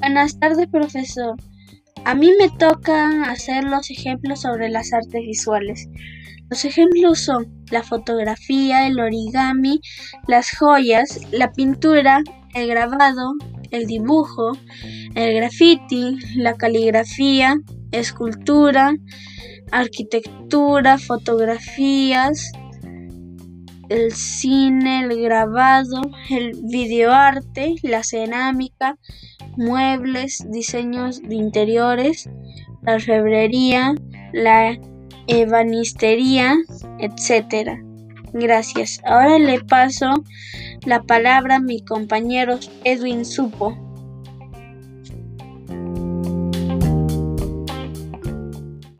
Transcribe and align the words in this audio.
Buenas 0.00 0.40
tardes, 0.40 0.66
profesor. 0.68 1.36
A 2.06 2.14
mí 2.14 2.32
me 2.38 2.48
toca 2.48 3.24
hacer 3.30 3.64
los 3.64 3.90
ejemplos 3.90 4.40
sobre 4.40 4.70
las 4.70 4.94
artes 4.94 5.20
visuales. 5.20 5.90
Los 6.48 6.64
ejemplos 6.64 7.20
son 7.20 7.46
la 7.70 7.82
fotografía, 7.82 8.86
el 8.86 8.98
origami, 8.98 9.82
las 10.26 10.56
joyas, 10.56 11.20
la 11.32 11.52
pintura, 11.52 12.22
el 12.54 12.68
grabado, 12.68 13.34
el 13.72 13.84
dibujo, 13.84 14.52
el 15.14 15.34
graffiti, 15.34 16.16
la 16.34 16.54
caligrafía, 16.54 17.58
escultura, 17.92 18.94
arquitectura, 19.70 20.96
fotografías, 20.96 22.52
el 23.90 24.12
cine, 24.12 25.00
el 25.00 25.20
grabado, 25.20 26.00
el 26.30 26.52
videoarte, 26.62 27.74
la 27.82 28.02
cerámica, 28.04 28.96
muebles, 29.56 30.46
diseños 30.48 31.20
de 31.20 31.34
interiores, 31.34 32.30
la 32.82 32.94
orfebrería, 32.94 33.94
la 34.32 34.78
ebanistería, 35.26 36.56
etc. 36.98 37.80
Gracias. 38.32 39.00
Ahora 39.04 39.38
le 39.38 39.60
paso 39.60 40.24
la 40.86 41.02
palabra 41.02 41.56
a 41.56 41.60
mi 41.60 41.84
compañero 41.84 42.58
Edwin 42.84 43.24
Supo. 43.24 43.89